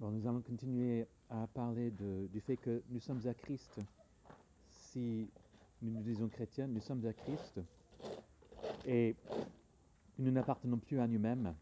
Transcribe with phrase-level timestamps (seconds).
[0.00, 3.80] Nous allons continuer à parler du fait que nous sommes à Christ.
[4.70, 5.28] Si
[5.82, 7.60] nous nous disons chrétiens, nous sommes à Christ
[8.86, 9.16] et
[10.16, 11.52] nous n'appartenons plus à nous-mêmes.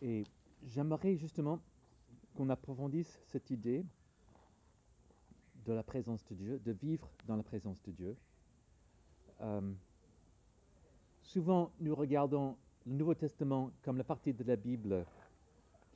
[0.00, 0.24] Et
[0.64, 1.60] j'aimerais justement
[2.34, 3.84] qu'on approfondisse cette idée
[5.66, 8.16] de la présence de Dieu, de vivre dans la présence de Dieu.
[9.42, 9.60] Euh,
[11.20, 12.56] souvent, nous regardons
[12.86, 15.04] le Nouveau Testament comme la partie de la Bible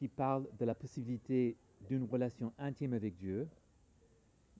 [0.03, 1.57] qui parle de la possibilité
[1.87, 3.47] d'une relation intime avec Dieu,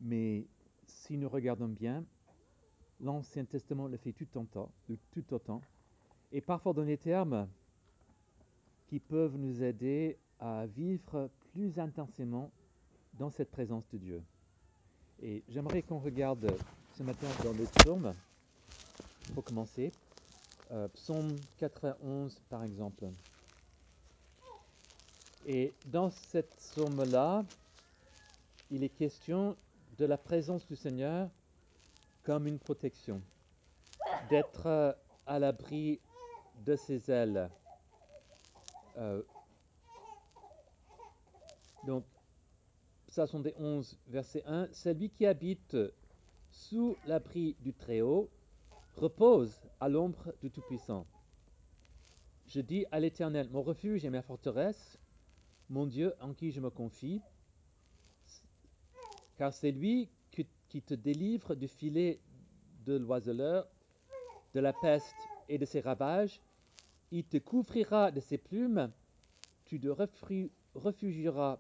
[0.01, 0.47] mais
[0.87, 2.05] si nous regardons bien,
[3.01, 4.71] l'Ancien Testament le fait tout autant,
[5.11, 5.61] tout autant,
[6.31, 7.49] et parfois dans des termes
[8.87, 12.53] qui peuvent nous aider à vivre plus intensément
[13.19, 14.23] dans cette présence de Dieu.
[15.21, 16.61] Et j'aimerais qu'on regarde
[16.93, 18.15] ce matin dans le psaume,
[19.35, 19.93] pour commencer,
[20.71, 23.11] euh, psaume 91 par exemple.
[25.47, 27.45] Et dans cette psaume-là,
[28.71, 29.57] il est question
[29.99, 31.29] de la présence du Seigneur
[32.23, 33.21] comme une protection,
[34.31, 34.93] d'être euh,
[35.27, 35.99] à l'abri
[36.65, 37.51] de ses ailes.
[38.97, 39.23] Euh,
[41.85, 42.05] donc,
[43.09, 45.77] Psaume des 11, verset 1, Celui qui habite
[46.51, 48.31] sous l'abri du Très-Haut
[48.97, 51.05] repose à l'ombre du Tout-Puissant.
[52.47, 54.99] Je dis à l'Éternel, mon refuge et ma forteresse,
[55.73, 57.23] mon Dieu en qui je me confie,
[59.39, 62.21] car c'est lui qui, te délivre du filet
[62.87, 63.67] de l'oiseleur,
[64.55, 65.15] de la peste
[65.49, 66.41] et de ses ravages.
[67.11, 68.91] Il te couvrira de ses plumes,
[69.65, 71.59] tu te refu- réfugieras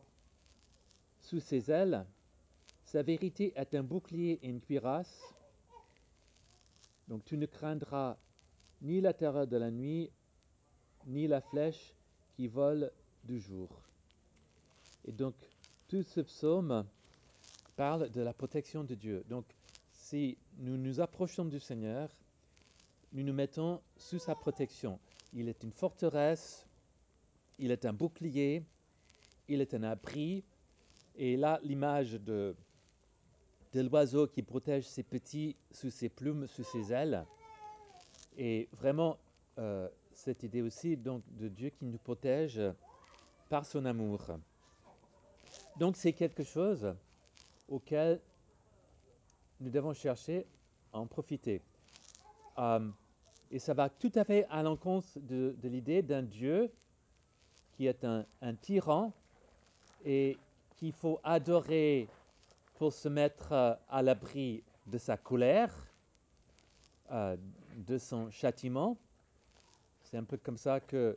[1.20, 2.06] sous ses ailes.
[2.84, 5.34] Sa vérité est un bouclier et une cuirasse.
[7.08, 8.18] Donc tu ne craindras
[8.83, 10.10] ni la terreur de la nuit,
[11.06, 11.94] ni la flèche
[12.34, 12.90] qui vole
[13.24, 13.68] du jour.
[15.05, 15.34] Et donc
[15.89, 16.86] tout ce psaume
[17.77, 19.24] parle de la protection de Dieu.
[19.29, 19.45] Donc
[19.92, 22.08] si nous nous approchons du Seigneur,
[23.12, 24.98] nous nous mettons sous sa protection.
[25.33, 26.67] Il est une forteresse,
[27.58, 28.64] il est un bouclier,
[29.48, 30.45] il est un abri.
[31.17, 32.57] Et là, l'image de,
[33.74, 37.24] l'oiseau qui protège ses petits sous ses plumes, sous ses ailes.
[38.36, 39.18] Et vraiment,
[39.58, 42.61] euh, cette idée aussi donc, de Dieu qui nous protège
[43.48, 44.20] par son amour.
[45.77, 46.94] Donc c'est quelque chose
[47.68, 48.20] auquel
[49.60, 50.46] nous devons chercher
[50.92, 51.62] à en profiter.
[52.58, 52.90] Euh,
[53.50, 56.70] et ça va tout à fait à l'encontre de, l'idée d'un Dieu
[57.72, 59.12] qui est un, un tyran
[60.05, 60.36] et
[60.77, 62.08] qu'il faut adorer
[62.74, 65.72] pour se mettre euh, à l'abri de sa colère,
[67.11, 67.36] euh,
[67.77, 68.96] de son châtiment.
[70.02, 71.16] C'est un peu comme ça que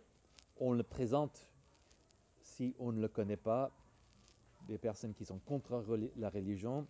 [0.59, 1.45] on le présente
[2.41, 3.71] si on ne le connaît pas,
[4.67, 5.83] des personnes qui sont contre
[6.17, 6.87] la religion.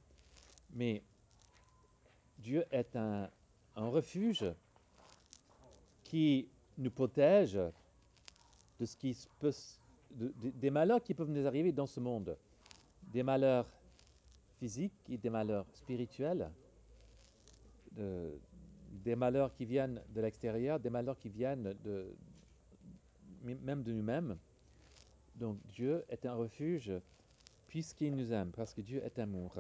[0.74, 1.04] Mais
[2.40, 3.30] Dieu est un,
[3.76, 4.46] refuge
[6.04, 6.48] qui
[6.78, 7.60] nous protège
[8.80, 9.52] de ce qui peut,
[10.12, 12.38] des malheurs qui peuvent nous arriver dans ce monde,
[13.04, 13.68] des malheurs
[14.60, 16.50] physiques et des malheurs spirituels,
[17.92, 18.40] de-
[19.04, 21.76] des malheurs qui viennent de l'extérieur, des malheurs qui viennent
[23.44, 24.38] même de nous-mêmes.
[25.36, 26.92] Donc Dieu est un refuge
[27.76, 29.54] puisqu'il nous aime, parce que Dieu est amour.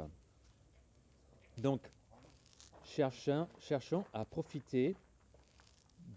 [1.57, 1.81] Donc,
[2.85, 4.95] cherchons, à profiter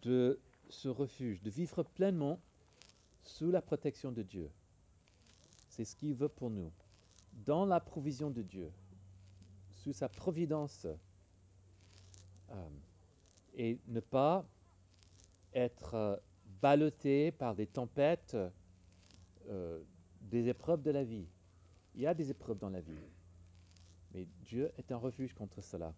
[0.02, 0.38] de
[0.68, 2.38] ce refuge, de vivre pleinement
[3.24, 4.48] sous la protection de Dieu.
[5.70, 6.70] C'est ce qu'il veut pour nous.
[7.44, 8.70] Dans la provision de Dieu,
[9.72, 10.86] sous sa providence,
[12.50, 12.68] euh,
[13.54, 14.46] et ne pas
[15.52, 16.16] être euh,
[16.62, 18.36] ballotté par des tempêtes,
[19.48, 19.82] euh,
[20.20, 21.26] des épreuves de la vie.
[21.98, 22.94] Il y a des épreuves dans la vie,
[24.14, 25.92] mais Dieu est un refuge contre cela.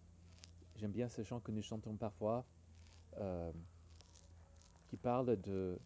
[0.75, 2.43] J'aime bien ce chant que nous chantons parfois,
[3.19, 3.51] euh,
[4.89, 5.77] qui parle de,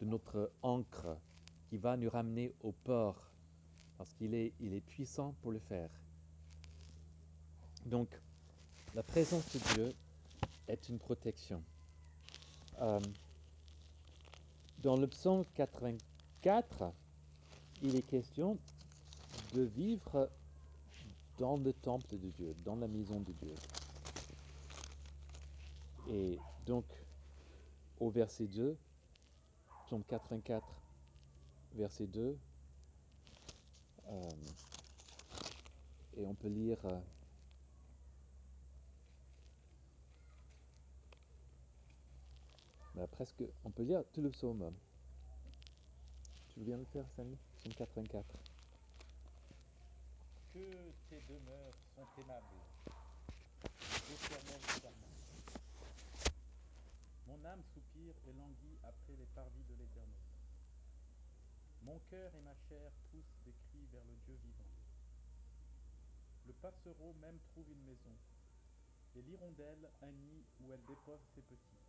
[0.00, 1.16] notre ancre,
[1.68, 3.16] qui va nous ramener au port,
[3.98, 5.90] parce qu'il est, il est puissant pour le faire.
[7.84, 8.08] Donc,
[8.94, 9.92] la présence de Dieu
[10.68, 11.60] est une protection.
[12.80, 13.00] Euh,
[14.78, 16.92] dans le psaume 84,
[17.82, 18.56] il est question
[19.52, 20.30] de vivre
[21.38, 23.56] dans le temple de Dieu, dans la maison de Dieu.
[26.10, 26.84] Et donc,
[27.98, 28.76] au verset 2,
[29.86, 30.64] psaume 84,
[31.74, 32.36] verset 2,
[34.06, 34.32] euh,
[36.16, 37.00] et on peut lire euh,
[42.94, 44.72] bah, presque, on peut lire tout le psaume.
[46.48, 47.36] Tu veux bien le faire, Samy?
[47.58, 48.53] Psaume 84.
[50.54, 52.46] Que tes demeures sont aimables.
[57.26, 60.14] Mon âme soupire et languit après les parvis de l'éternel.
[61.82, 64.70] Mon cœur et ma chair poussent des cris vers le Dieu vivant.
[66.46, 68.14] Le passereau même trouve une maison,
[69.16, 71.82] et l'hirondelle un nid où elle dépose ses petits.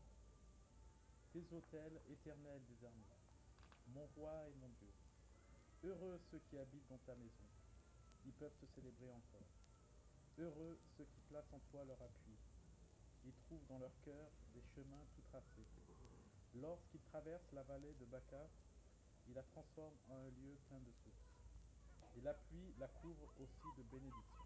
[1.33, 2.89] Tes autels éternels des
[3.94, 4.89] mon roi et mon Dieu.
[5.83, 7.45] Heureux ceux qui habitent dans ta maison,
[8.25, 9.48] ils peuvent te célébrer encore.
[10.38, 12.36] Heureux ceux qui placent en toi leur appui,
[13.24, 15.66] ils trouvent dans leur cœur des chemins tout tracés.
[16.56, 18.48] Lorsqu'ils traversent la vallée de Baca,
[19.27, 21.36] il la transforme en un lieu plein de sources.
[22.18, 24.45] Et la pluie la couvre aussi de bénédictions.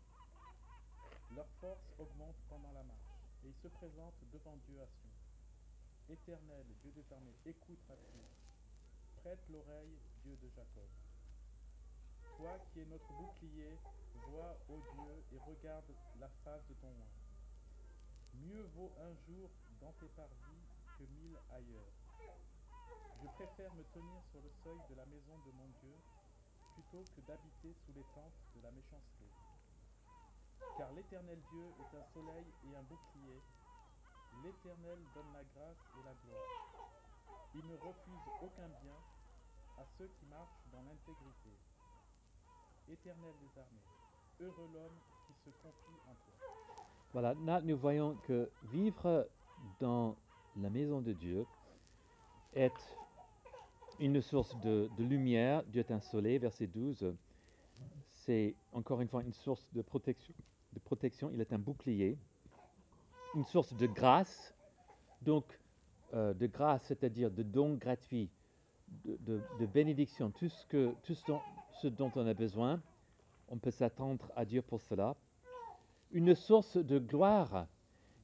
[1.36, 5.12] Leur force augmente pendant la marche, et ils se présentent devant Dieu à Sion.
[6.10, 8.36] Éternel, Dieu des armées, écoute ma prière.
[9.18, 10.90] Prête l'oreille, Dieu de Jacob.
[12.40, 13.76] Toi qui es notre bouclier,
[14.32, 15.92] vois, ô Dieu, et regarde
[16.22, 17.16] la face de ton oint.
[18.34, 19.50] Mieux vaut un jour
[19.82, 20.64] dans tes parvis
[20.98, 21.92] que mille ailleurs.
[23.20, 25.96] Je préfère me tenir sur le seuil de la maison de mon Dieu
[26.76, 29.28] plutôt que d'habiter sous les tentes de la méchanceté.
[30.78, 33.42] Car l'Éternel Dieu est un soleil et un bouclier.
[34.46, 36.48] L'Éternel donne la grâce et la gloire.
[37.56, 38.96] Il ne refuse aucun bien
[39.78, 41.52] à ceux qui marchent dans l'intégrité.
[42.92, 43.82] Éternel des armées,
[44.40, 44.98] heureux l'homme
[45.28, 46.34] qui se confie en toi.
[47.14, 49.28] Voilà, là nous voyons que vivre
[49.80, 50.16] dans
[50.58, 51.46] la maison de Dieu
[52.54, 52.74] est
[54.00, 57.14] une source de, lumière, Dieu est un soleil, verset 12.
[58.14, 60.34] C'est encore une fois une source de protection,
[60.74, 62.18] de protection, il est un bouclier,
[63.36, 64.56] une source de grâce,
[65.22, 65.46] donc
[66.14, 68.30] euh, de grâce, c'est-à-dire de dons gratuits,
[69.06, 71.42] de, de, de bénédiction, tout, ce, que, tout ce, dont,
[71.82, 72.82] ce dont on a besoin,
[73.50, 75.16] on peut s'attendre à Dieu pour cela.
[76.12, 77.68] Une source de gloire,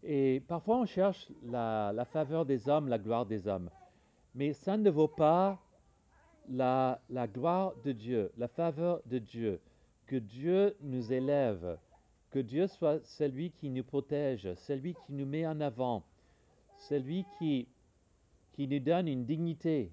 [0.03, 3.69] et parfois on cherche la, faveur des hommes, la gloire des hommes,
[4.33, 5.59] mais ça ne vaut pas
[6.49, 6.99] la,
[7.33, 9.61] gloire de Dieu, la faveur de Dieu,
[10.07, 11.77] que Dieu nous élève,
[12.31, 16.03] que Dieu soit celui qui nous protège, celui qui nous met en avant,
[16.77, 17.67] celui qui,
[18.53, 19.91] qui nous donne une dignité.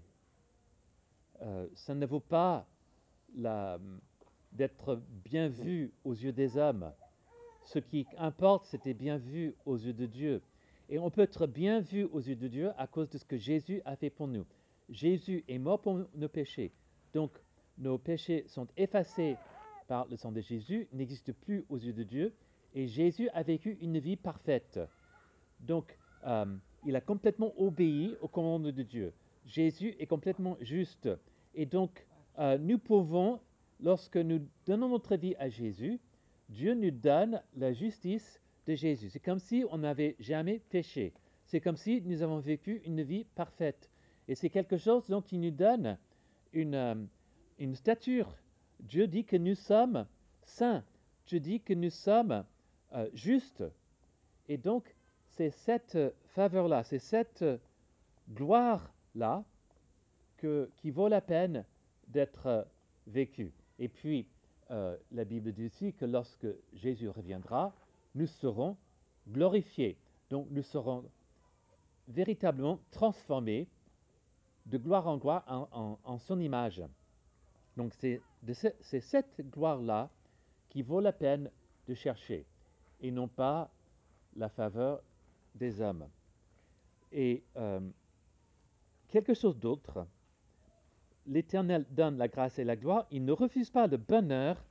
[1.42, 2.66] Euh, ça ne vaut pas
[3.34, 6.92] d'être bien vu aux yeux des hommes.
[7.64, 10.42] Ce qui importe, c'était bien vu aux yeux de Dieu.
[10.88, 13.38] Et on peut être bien vu aux yeux de Dieu à cause de ce que
[13.38, 14.44] Jésus a fait pour nous.
[14.90, 16.72] Jésus est mort pour nos péchés.
[17.14, 17.30] Donc,
[17.78, 19.36] nos péchés sont effacés
[19.88, 22.34] par le sang de Jésus, n'existent plus aux yeux de Dieu.
[22.74, 24.80] Et Jésus a vécu une vie parfaite.
[25.60, 25.96] Donc,
[26.26, 26.44] euh,
[26.84, 29.12] il a complètement obéi aux commandes de Dieu.
[29.46, 31.08] Jésus est complètement juste.
[31.54, 32.06] Et donc,
[32.38, 33.40] euh, nous pouvons,
[33.80, 36.00] lorsque nous donnons notre vie à Jésus,
[36.48, 39.10] Dieu nous donne la justice de Jésus.
[39.10, 41.12] C'est comme si on n'avait jamais péché.
[41.46, 43.90] C'est comme si nous avons vécu une vie parfaite.
[44.28, 45.98] Et c'est quelque chose donc qui nous donne
[46.52, 46.94] une, euh,
[47.58, 48.34] une stature.
[48.80, 50.06] Dieu dit que nous sommes
[50.44, 50.84] saints.
[51.26, 52.44] Dieu dit que nous sommes
[52.92, 53.64] euh, justes.
[54.48, 54.94] Et donc,
[55.28, 55.98] c'est cette
[56.34, 57.44] faveur-là, c'est cette
[58.30, 59.44] gloire-là
[60.76, 61.64] qui vaut la peine
[62.12, 62.62] d'être euh,
[63.06, 63.52] vécue.
[63.78, 64.28] Et puis,
[64.70, 67.74] euh, la Bible dit aussi que lorsque Jésus reviendra,
[68.14, 68.76] nous serons
[69.28, 69.98] glorifiés.
[70.30, 71.04] Donc, nous serons
[72.08, 73.68] véritablement transformés
[74.66, 75.44] de gloire en gloire
[76.04, 76.82] en, son image.
[77.76, 80.10] Donc, c'est cette gloire-là
[80.68, 81.50] qui vaut la peine
[81.88, 82.46] de chercher
[83.00, 83.72] et non pas
[84.36, 85.02] la faveur
[85.54, 86.08] des hommes.
[87.10, 87.80] Et euh,
[89.08, 90.06] quelque chose d'autre,
[91.26, 94.64] l'Éternel donne la grâce et la gloire, il ne refuse pas le bonheur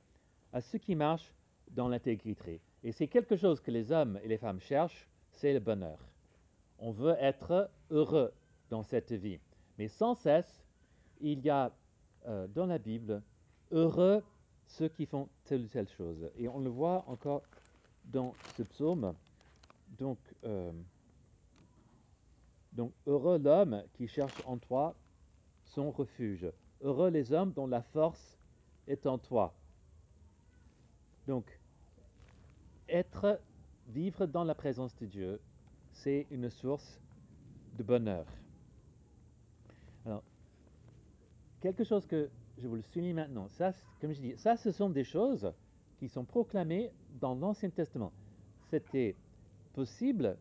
[0.52, 1.34] à ceux qui marchent
[1.70, 2.60] dans l'intégrité.
[2.84, 5.98] Et c'est quelque chose que les hommes et les femmes cherchent, c'est le bonheur.
[6.78, 8.32] On veut être heureux
[8.68, 9.38] dans cette vie.
[9.78, 10.64] Mais sans cesse,
[11.20, 11.72] il y a
[12.26, 13.22] euh, dans la Bible,
[13.70, 14.22] heureux
[14.66, 16.30] ceux qui font telle ou telle chose.
[16.36, 17.42] Et on le voit encore
[18.04, 19.14] dans ce psaume.
[19.98, 20.72] Donc, euh,
[22.72, 24.94] donc heureux l'homme qui cherche en toi
[25.74, 26.46] son refuge.
[26.80, 28.38] Heureux les hommes dont la force
[28.86, 29.54] est en toi.
[31.26, 31.46] Donc,
[32.88, 33.40] être,
[33.88, 35.40] vivre dans la présence de Dieu,
[35.92, 37.00] c'est une source
[37.76, 38.26] de bonheur.
[40.04, 40.22] Alors,
[41.60, 44.90] quelque chose que je vous le souligne maintenant, ça, comme je dis, ça, ce sont
[44.90, 45.52] des choses
[45.98, 48.12] qui sont proclamées dans l'Ancien Testament.
[48.70, 49.14] C'était
[49.74, 50.36] possible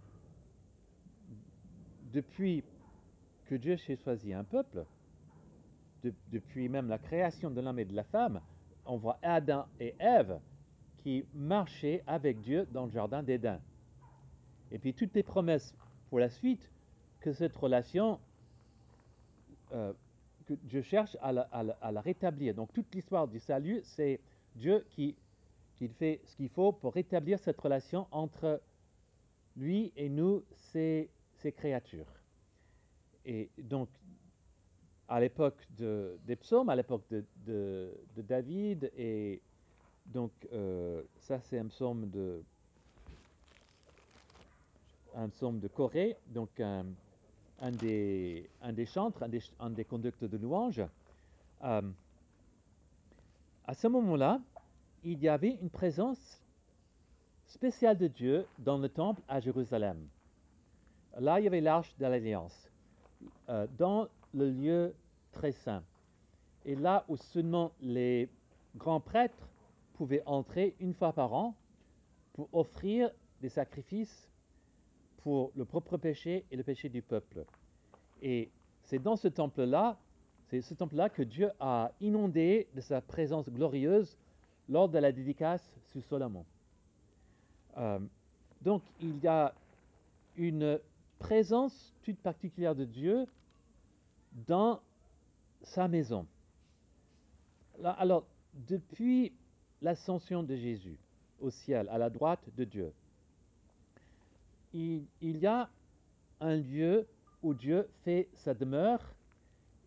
[2.12, 2.64] depuis
[3.46, 4.86] que Dieu s'est choisi un peuple,
[6.04, 8.42] de- depuis même la création de l'homme et de la femme,
[8.86, 10.40] on voit Adam et Ève
[10.98, 13.60] qui marchaient avec Dieu dans le jardin d'Éden.
[14.72, 15.76] Et puis toutes les promesses
[16.10, 16.72] pour la suite
[17.20, 18.20] que cette relation,
[19.74, 19.94] euh,
[20.46, 22.54] que Dieu cherche à la, à la- rétablir.
[22.56, 24.20] Donc toute l'histoire du salut, c'est
[24.56, 25.16] Dieu qui,
[25.76, 28.62] qui fait ce qu'il faut pour rétablir cette relation entre
[29.56, 31.10] lui et nous, ses
[31.56, 32.08] créatures.
[33.26, 33.90] Et donc,
[35.12, 37.04] à l'époque de- des psaumes, à l'époque
[37.46, 39.42] de, David, et
[40.06, 42.42] donc euh, ça c'est un psaume de
[45.14, 46.86] un psaume de Corée, donc un,
[47.72, 50.82] des, un des chantres, un des, un des conducteurs de louanges.
[51.66, 51.82] Euh,
[53.68, 54.40] à ce moment-là,
[55.04, 56.42] il y avait une présence
[57.48, 60.08] spéciale de Dieu dans le temple à Jérusalem.
[61.20, 62.70] Là, il y avait l'arche de l'alliance,
[63.50, 64.94] euh, dans le lieu
[65.32, 65.84] très saint.
[66.66, 68.30] Et là où seulement les
[68.76, 69.50] grands prêtres
[69.94, 71.56] pouvaient entrer une fois par an
[72.34, 73.12] pour offrir
[73.42, 74.30] des sacrifices
[75.18, 77.46] pour le propre péché et le péché du peuple.
[78.22, 78.50] Et
[78.84, 79.98] c'est dans ce temple-là,
[80.48, 84.18] c'est ce temple-là que Dieu a inondé de sa présence glorieuse
[84.70, 86.46] lors de la dédicace sous Solomon.
[87.78, 88.00] Euh,
[88.62, 89.54] donc il y a
[90.36, 90.80] une
[91.20, 93.26] présence toute particulière de Dieu
[94.48, 94.82] dans
[95.64, 96.28] sa maison.
[97.84, 99.34] Alors, depuis
[99.82, 100.98] l'ascension de Jésus
[101.40, 102.94] au ciel, à la droite de Dieu,
[104.74, 105.70] il y a
[106.40, 107.08] un lieu
[107.42, 109.02] où Dieu fait sa demeure,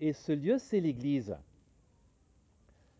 [0.00, 1.36] et ce lieu, c'est l'Église.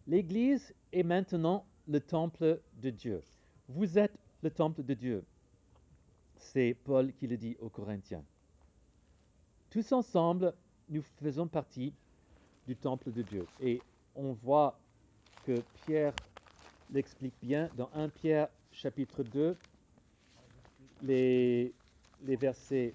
[0.06, 3.22] L'Église est maintenant le temple de Dieu.
[3.68, 5.24] Vous êtes le temple de Dieu.
[6.36, 8.24] C'est Paul qui le dit aux Corinthiens.
[9.70, 10.54] Tous ensemble,
[10.88, 11.94] nous faisons partie
[12.66, 13.46] du temple de Dieu.
[13.60, 13.80] Et
[14.14, 14.78] on voit
[15.44, 16.14] que Pierre
[16.90, 19.56] l'explique bien dans 1 Pierre chapitre 2,
[21.02, 21.74] les,
[22.22, 22.92] les, versets,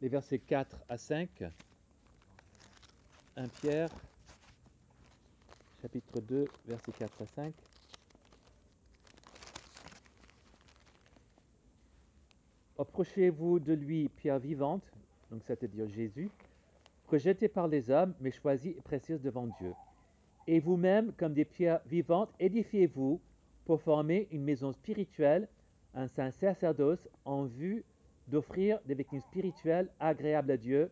[0.00, 1.28] les versets 4 à 5.
[3.36, 3.90] 1 Pierre
[5.82, 7.54] chapitre 2, versets 4 à 5.
[12.76, 14.82] Approchez-vous de lui, pierre vivante,
[15.30, 16.28] donc c'est-à-dire Jésus,
[17.08, 19.72] rejeté par les hommes, mais choisie et précieuse devant Dieu.
[20.46, 23.20] Et vous-même, comme des pierres vivantes, édifiez-vous
[23.64, 25.48] pour former une maison spirituelle,
[25.94, 27.84] un saint sacerdoce, en vue
[28.28, 30.90] d'offrir des victimes spirituelles agréables à Dieu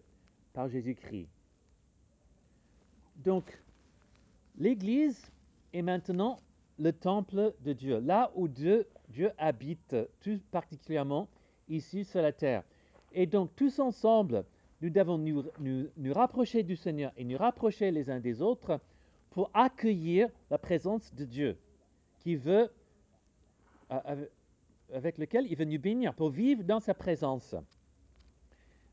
[0.52, 1.28] par Jésus-Christ.
[3.16, 3.44] Donc,
[4.58, 5.30] l'Église
[5.72, 6.38] est maintenant
[6.78, 11.28] le temple de Dieu, là où Dieu, Dieu habite tout particulièrement
[11.68, 12.62] ici sur la terre.
[13.12, 14.44] Et donc, tous ensemble,
[14.82, 18.80] nous devons nous, rapprocher du Seigneur et nous rapprocher les uns des autres
[19.30, 21.56] pour accueillir la présence de Dieu
[23.88, 27.54] avec- lequel il veut nous bénir, pour vivre dans sa présence.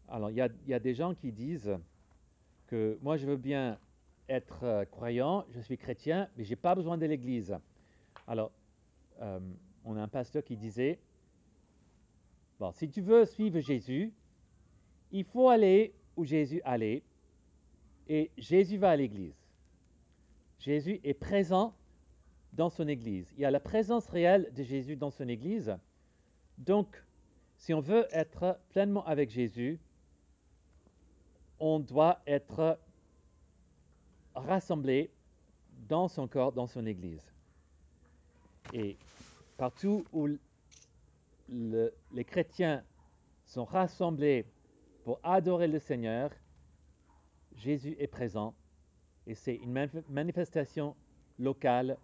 [0.08, 1.75] Alors, il y a, des gens qui disent
[2.67, 3.77] que moi, je veux bien
[4.27, 7.58] être euh, croyant, je suis chrétien, mais j'ai pas besoin de l'Église.
[8.27, 8.51] Alors,
[9.22, 9.39] euh,
[9.86, 11.00] on a un pasteur qui disait,
[12.60, 14.13] bon, si tu veux suivre Jésus,
[15.12, 17.04] il faut aller où Jésus allait,
[18.08, 19.36] et Jésus va à l'Église.
[20.60, 21.75] Jésus est présent
[22.54, 23.32] dans son Église.
[23.38, 25.78] Il y a la présence réelle de Jésus dans son Église.
[26.58, 27.04] Donc,
[27.58, 29.80] si on veut être pleinement avec Jésus,
[31.60, 32.80] on doit être
[34.36, 35.12] rassemblé
[35.88, 37.32] dans son corps, dans son Église.
[38.74, 38.98] Et
[39.58, 40.28] partout où
[41.50, 42.84] les chrétiens
[43.46, 44.46] sont rassemblés
[45.03, 46.32] pour adorer le Seigneur,
[47.56, 48.53] Jésus est présent
[49.27, 50.96] et c'est une manif- manifestation
[51.38, 51.98] locale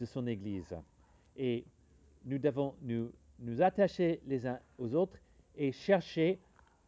[0.00, 0.74] de son Église.
[1.36, 1.64] Et
[2.24, 5.18] nous devons nous, nous attacher les uns aux autres
[5.56, 6.38] et chercher,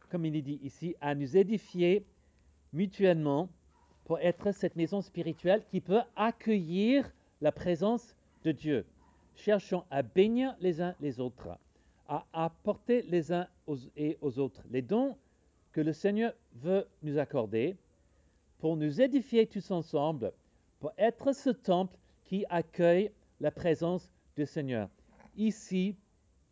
[0.09, 2.05] comme il est dit ici, à nous édifier
[2.73, 3.49] mutuellement
[4.05, 8.85] pour être cette maison spirituelle qui peut accueillir la présence de Dieu.
[9.35, 11.57] Cherchons à bénir les uns les autres,
[12.07, 13.47] à apporter les uns
[13.97, 15.17] et aux autres les dons
[15.75, 17.75] que le Seigneur veut nous accorder
[18.59, 20.31] pour nous édifier tous ensemble,
[20.79, 24.89] pour être ce temple qui accueille la présence du Seigneur,
[25.35, 25.97] ici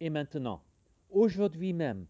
[0.02, 0.62] et maintenant,
[1.10, 2.06] aujourd'hui même.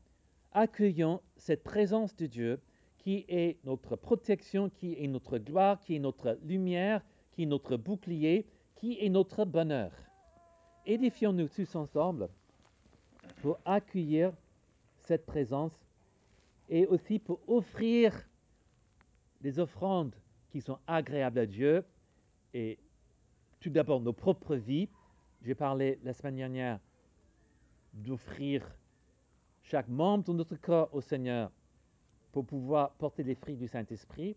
[0.53, 2.59] Accueillons cette présence de Dieu
[2.97, 7.03] qui est notre protection, qui est notre gloire, qui est notre lumière,
[7.33, 9.91] qui est notre bouclier, qui est notre bonheur.
[10.87, 12.27] Édifions-nous tous ensemble
[13.43, 14.33] pour accueillir
[14.97, 15.73] cette présence
[16.73, 18.27] et aussi pour offrir
[19.41, 20.15] des offrandes
[20.49, 21.85] qui sont agréables à Dieu
[22.51, 22.79] et
[23.59, 24.89] tout d'abord nos propres vies.
[25.43, 26.79] J'ai parlé la semaine dernière
[27.93, 28.67] d'offrir
[29.61, 31.51] chaque membre de notre corps au Seigneur
[32.31, 34.35] pour pouvoir porter les fruits du Saint-Esprit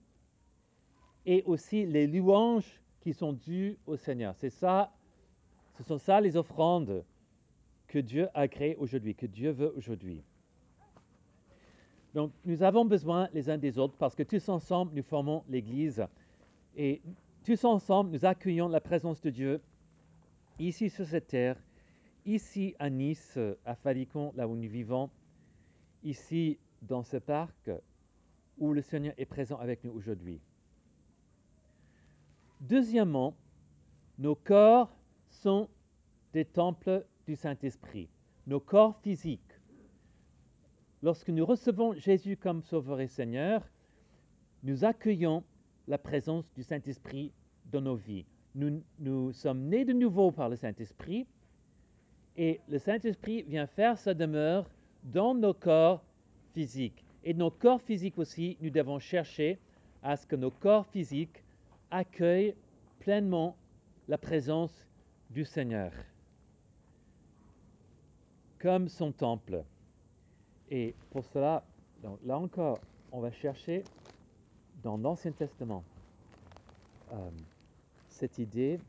[1.25, 4.35] et aussi les louanges qui sont dues au Seigneur.
[4.37, 4.93] C'est ça,
[5.79, 7.03] ce sont ça les offrandes
[7.87, 10.23] que Dieu a créées aujourd'hui, que Dieu veut aujourd'hui.
[12.17, 16.07] Donc, nous avons besoin les uns des autres parce que tous ensemble, nous formons l'Église
[16.75, 17.03] et
[17.45, 19.61] tous ensemble, nous accueillons la présence de Dieu
[20.59, 21.59] ici sur cette terre,
[22.25, 25.11] ici à Nice, à Falicon, là où nous vivons,
[26.05, 27.71] ici dans ce parc
[28.57, 30.41] où le Seigneur est présent avec nous aujourd'hui.
[32.63, 33.37] Deuxièmement,
[34.19, 34.91] nos corps
[35.29, 35.69] sont
[36.33, 38.09] des temples du Saint-Esprit,
[38.47, 39.46] nos corps physiques.
[41.03, 43.69] Lorsque nous recevons Jésus comme Sauveur et Seigneur,
[44.63, 45.45] nous accueillons
[45.89, 47.33] la présence du Saint-Esprit
[47.71, 48.25] dans nos vies.
[48.55, 51.27] Nous, nous sommes nés de nouveau par le Saint-Esprit
[52.37, 54.69] et le Saint-Esprit vient faire sa demeure
[55.05, 56.03] dans nos corps
[56.55, 57.05] physiques.
[57.25, 59.59] Et nos corps physiques aussi, nous devons chercher
[60.03, 61.45] à ce que nos corps physiques
[61.91, 62.55] accueillent
[63.01, 63.57] pleinement
[64.09, 64.87] la présence
[65.31, 65.93] du Seigneur
[68.59, 69.65] comme son temple.
[70.71, 71.63] Et pour cela,
[72.25, 72.79] là encore,
[73.13, 73.85] on va chercher
[74.83, 75.85] dans l'Ancien Testament
[77.13, 77.31] euh,
[78.09, 78.81] cette idée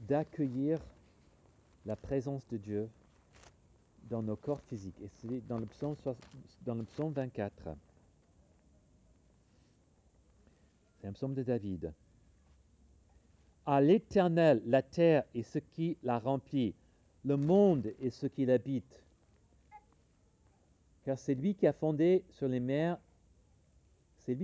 [0.00, 0.78] d'accueillir
[1.86, 2.88] la présence de Dieu
[4.10, 5.00] dans nos corps physiques.
[5.00, 5.96] Et c'est dans le psaume,
[6.64, 7.52] dans le psaume 24.
[11.00, 11.92] C'est un psaume de David.
[13.64, 16.74] À l'Éternel, la terre et ce qui la remplit,
[17.24, 19.02] le monde et ce qui l'habite.
[21.04, 22.98] Car c'est lui qui a fondé sur les mers,
[24.18, 24.36] c'est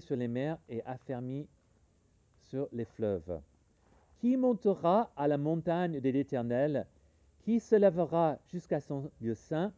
[0.00, 1.46] sur les mers et affermi
[2.40, 3.40] sur les fleuves.
[4.18, 6.86] Qui montera à la montagne de l'Éternel?
[7.40, 9.72] Qui se lèvera jusqu'à son lieu saint?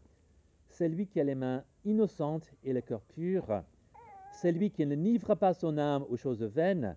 [0.68, 3.62] C'est lui qui a les mains innocentes et le cœur pur.
[4.32, 6.96] C'est lui qui ne livre pas son âme aux choses vaines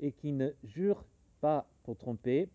[0.00, 1.04] et qui ne jure
[1.40, 2.48] pas pour tromper.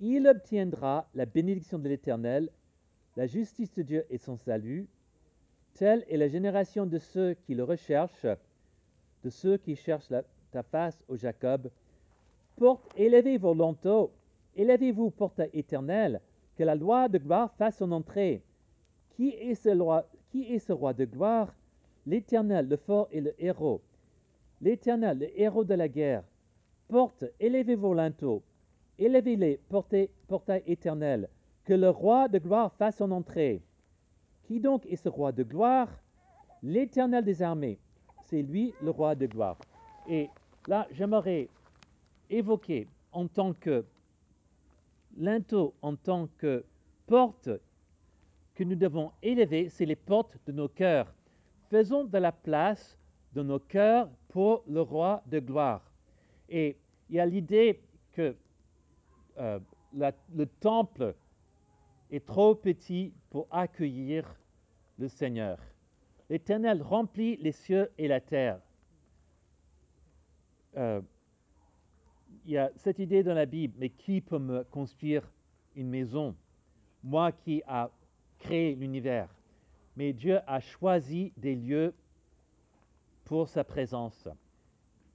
[0.00, 2.50] Il obtiendra la bénédiction de l'Éternel,
[3.16, 4.86] la justice de Dieu et son salut.
[5.78, 8.26] Telle est la génération de ceux qui le recherchent,
[9.22, 10.12] de ceux qui cherchent
[10.50, 11.70] ta face, ô Jacob.
[12.56, 14.10] Porte, élevez vos lenteaux,
[14.56, 16.20] élevez-vous, porte éternelle,
[16.56, 18.42] que la loi de gloire fasse son entrée.
[19.10, 21.54] Qui est ce roi, qui est ce roi de gloire?
[22.06, 23.80] L'Éternel, le fort et le héros.
[24.60, 26.24] L'Éternel, le héros de la guerre.
[26.88, 28.42] Porte, élevez vos linteaux,
[28.98, 31.28] élevez-les, portez, portail éternel,
[31.64, 33.62] que le roi de gloire fasse son entrée.
[34.48, 35.90] Qui donc est ce roi de gloire?
[36.62, 37.78] L'Éternel des armées.
[38.24, 39.58] C'est lui le roi de gloire.
[40.08, 40.30] Et
[40.66, 41.50] là, j'aimerais
[42.30, 43.84] évoquer en tant que
[45.18, 46.64] linteau, en tant que
[47.06, 47.50] porte
[48.54, 51.12] que nous devons élever, c'est les portes de nos cœurs.
[51.68, 52.96] Faisons de la place
[53.34, 55.82] de nos cœurs pour le roi de gloire.
[56.48, 56.78] Et
[57.10, 57.82] il y a l'idée
[58.12, 58.34] que
[59.36, 59.60] euh,
[59.92, 61.14] le temple
[62.10, 64.24] est trop petit pour accueillir
[64.98, 65.58] le Seigneur.
[66.30, 68.60] L'Éternel remplit les cieux et la terre.
[70.76, 71.00] Euh,
[72.44, 75.30] il y a cette idée dans la Bible, mais qui peut me construire
[75.74, 76.34] une maison?
[77.02, 77.90] Moi qui a
[78.38, 79.28] créé l'univers.
[79.96, 81.94] Mais Dieu a choisi des lieux
[83.24, 84.28] pour sa présence.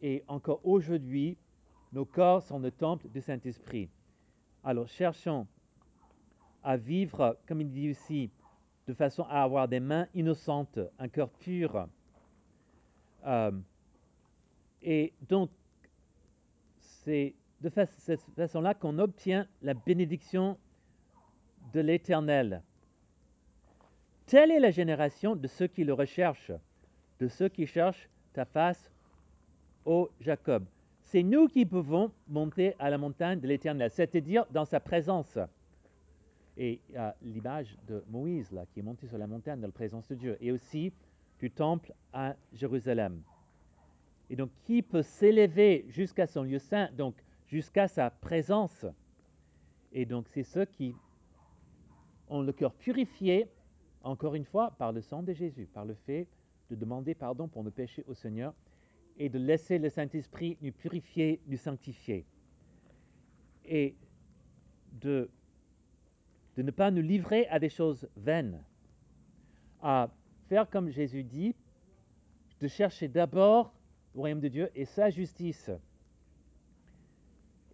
[0.02, 1.38] Et encore aujourd'hui,
[1.92, 3.90] nos corps sont le temple du Saint-Esprit.
[4.64, 5.48] Alors cherchons
[6.64, 8.32] à vivre, comme il dit ici,
[8.88, 11.88] de façon à avoir des mains innocentes, un cœur pur.
[13.26, 13.52] Euh,
[14.82, 15.50] et donc,
[16.80, 20.58] c'est de cette façon-là qu'on obtient la bénédiction
[21.74, 22.62] de l'Éternel.
[24.26, 26.52] Telle est la génération de ceux qui le recherchent,
[27.20, 28.92] de ceux qui cherchent ta face,
[29.86, 30.66] ô Jacob.
[31.04, 35.38] C'est nous qui pouvons monter à la montagne de l'Éternel, c'est-à-dire dans sa présence.
[36.58, 40.08] Et a l'image de Moïse, là, qui est monté sur la montagne dans la présence
[40.10, 40.94] de Dieu, et aussi
[41.40, 43.22] du temple à Jérusalem.
[44.30, 47.16] Et donc, qui peut s'élever jusqu'à son lieu saint, donc
[47.48, 48.86] jusqu'à sa présence?
[49.92, 50.96] Et donc, c'est ceux qui
[52.30, 53.48] ont le cœur purifié,
[54.04, 56.28] encore une fois, par le sang de Jésus, par le fait
[56.70, 58.54] de demander pardon pour nos péchés au Seigneur
[59.18, 62.26] et de laisser le Saint-Esprit nous purifier, nous sanctifier.
[63.66, 63.96] Et
[65.02, 65.30] de,
[66.58, 68.64] de ne pas nous livrer à des choses vaines,
[69.82, 70.10] à
[70.50, 71.56] faire comme Jésus dit,
[72.60, 73.74] de chercher d'abord
[74.14, 75.72] le royaume de Dieu et sa justice.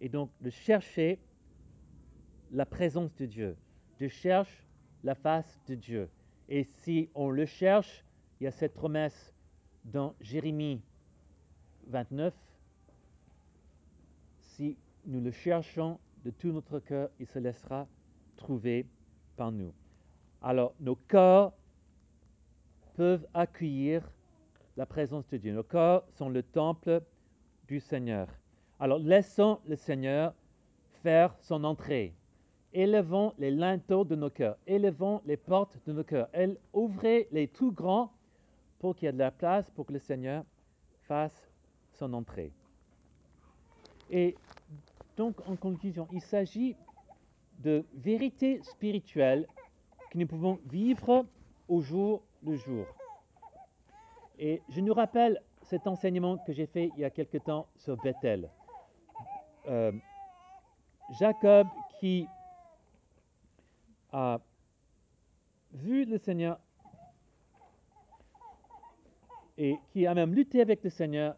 [0.00, 1.18] Et donc de chercher
[2.52, 3.56] la présence de Dieu,
[4.00, 4.66] de chercher
[5.04, 6.08] la face de Dieu.
[6.48, 8.04] Et si on le cherche,
[8.40, 9.34] il y a cette promesse
[9.84, 10.82] dans Jérémie
[11.86, 12.34] 29,
[14.40, 17.86] si nous le cherchons de tout notre cœur, il se laissera
[18.40, 18.86] trouver
[19.36, 19.72] par nous.
[20.42, 21.52] Alors, nos corps
[22.96, 24.02] peuvent accueillir
[24.76, 25.52] la présence de Dieu.
[25.52, 27.02] Nos corps sont le temple
[27.68, 28.26] du Seigneur.
[28.80, 30.34] Alors, laissons le Seigneur
[31.02, 32.14] faire son entrée.
[32.72, 36.28] Élevons les linteaux de nos cœurs, élevons les portes de nos cœurs,
[36.72, 38.12] ouvrez les tout grands
[38.78, 40.44] pour qu'il y ait de la place pour que le Seigneur
[41.02, 41.50] fasse
[41.92, 42.52] son entrée.
[44.08, 44.36] Et
[45.16, 46.76] donc, en conclusion, il s'agit
[47.62, 49.46] de vérités spirituelles
[50.10, 51.26] que nous pouvons vivre
[51.68, 52.86] au jour le jour.
[54.38, 57.96] Et je nous rappelle cet enseignement que j'ai fait il y a quelque temps sur
[57.98, 58.50] Bethel.
[59.68, 59.92] Euh,
[61.18, 61.66] Jacob
[61.98, 62.26] qui
[64.12, 64.40] a
[65.72, 66.58] vu le Seigneur
[69.58, 71.36] et qui a même lutté avec le Seigneur.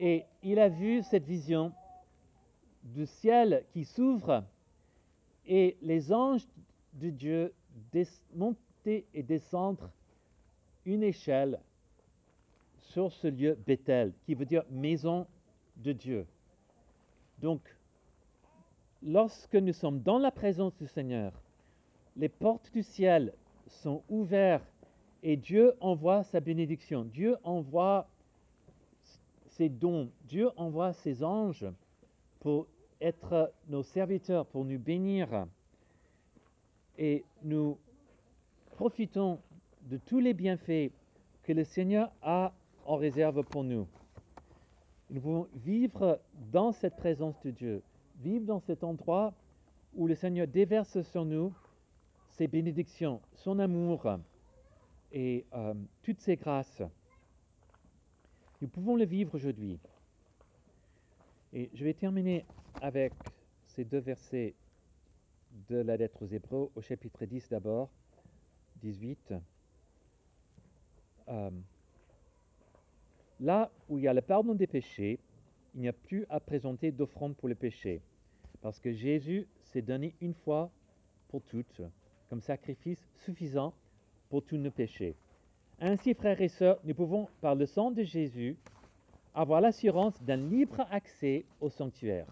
[0.00, 1.72] Et il a vu cette vision
[2.82, 4.44] du ciel qui s'ouvre
[5.46, 6.46] et les anges
[6.94, 7.52] de Dieu
[8.34, 9.90] monter et descendre
[10.84, 11.60] une échelle
[12.80, 15.26] sur ce lieu Bethel, qui veut dire maison
[15.76, 16.26] de Dieu.
[17.40, 17.60] Donc,
[19.02, 21.32] lorsque nous sommes dans la présence du Seigneur,
[22.16, 23.32] les portes du ciel
[23.66, 24.64] sont ouvertes
[25.22, 27.04] et Dieu envoie sa bénédiction.
[27.04, 28.08] Dieu envoie
[29.46, 30.10] ses dons.
[30.24, 31.66] Dieu envoie ses anges
[32.40, 32.66] pour
[33.00, 35.46] être nos serviteurs, pour nous bénir.
[36.96, 37.78] Et nous
[38.72, 39.40] profitons
[39.82, 40.90] de tous les bienfaits
[41.42, 42.52] que le Seigneur a
[42.84, 43.86] en réserve pour nous.
[45.10, 46.20] Nous pouvons vivre
[46.52, 47.82] dans cette présence de Dieu,
[48.20, 49.32] vivre dans cet endroit
[49.94, 51.52] où le Seigneur déverse sur nous
[52.30, 54.18] ses bénédictions, son amour,
[55.12, 56.82] et euh, toutes ces grâces,
[58.60, 59.78] nous pouvons le vivre aujourd'hui.
[61.52, 62.44] Et je vais terminer
[62.80, 63.12] avec
[63.66, 64.54] ces deux versets
[65.68, 67.90] de la lettre aux Hébreux, au chapitre 10 d'abord,
[68.82, 69.34] 18.
[71.28, 71.50] Euh,
[73.40, 75.18] là où il y a le pardon des péchés,
[75.74, 78.02] il n'y a plus à présenter d'offrande pour le péché,
[78.60, 80.70] parce que Jésus s'est donné une fois
[81.28, 81.82] pour toutes
[82.28, 83.72] comme sacrifice suffisant
[84.28, 85.16] pour tous nos péchés.
[85.80, 88.56] Ainsi, frères et sœurs, nous pouvons, par le sang de Jésus,
[89.34, 92.26] avoir l'assurance d'un libre accès au sanctuaire.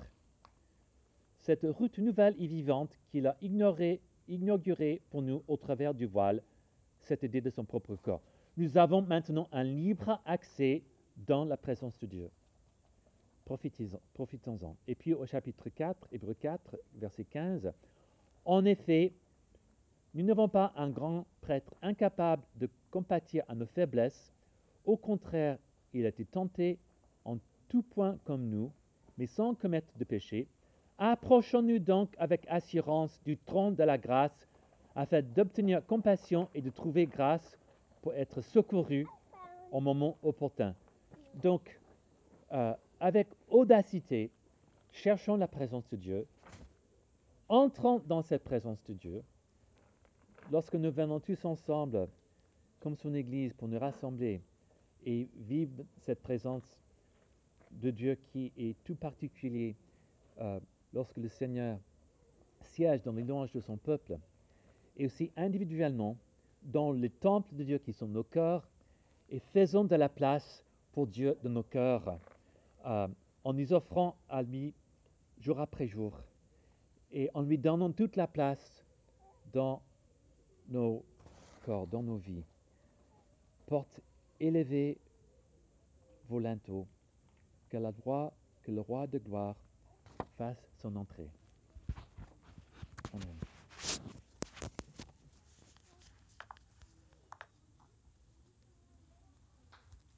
[1.38, 6.42] Cette route nouvelle et vivante qu'il a ignorée, inaugurée pour nous au travers du voile,
[7.00, 8.22] cette idée de son propre corps.
[8.56, 10.82] Nous avons maintenant un libre accès
[11.16, 12.30] dans la présence de Dieu.
[13.44, 14.76] Profitons-en.
[14.88, 17.72] Et puis au chapitre 4, Hébreu 4, verset 15,
[18.44, 19.12] En effet,
[20.14, 24.32] nous n'avons pas un grand prêtre incapable de compatir à nos faiblesses.
[24.84, 25.58] Au contraire,
[25.92, 26.85] il a été tenté en
[27.68, 28.72] tout point comme nous,
[29.18, 30.46] mais sans commettre de péché.
[30.98, 34.48] Approchons-nous donc avec assurance du trône de la grâce,
[34.94, 37.58] afin d'obtenir compassion et de trouver grâce
[38.02, 39.06] pour être secouru
[39.70, 40.74] au moment opportun.
[41.42, 41.78] Donc,
[42.52, 44.30] euh, avec audacité,
[44.92, 46.26] cherchons la présence de Dieu,
[47.48, 49.22] entrons dans cette présence de Dieu,
[50.50, 52.08] lorsque nous venons tous ensemble,
[52.80, 54.40] comme son Église, pour nous rassembler
[55.04, 56.80] et vivre cette présence
[57.70, 59.76] de Dieu qui est tout particulier
[60.40, 60.60] euh,
[60.92, 61.78] lorsque le Seigneur
[62.60, 64.18] siège dans les louanges de son peuple,
[64.96, 66.16] et aussi individuellement
[66.62, 68.68] dans les temples de Dieu qui sont nos cœurs,
[69.28, 72.18] et faisons de la place pour Dieu de nos cœurs,
[72.86, 73.08] euh,
[73.44, 74.74] en nous offrant à lui
[75.38, 76.18] jour après jour,
[77.12, 78.84] et en lui donnant toute la place
[79.52, 79.82] dans
[80.68, 81.04] nos
[81.64, 82.44] corps, dans nos vies.
[83.66, 84.00] Porte
[84.40, 84.98] élevez
[86.28, 86.86] vos linteaux,
[88.62, 89.56] que le roi de gloire
[90.36, 91.30] fasse son entrée.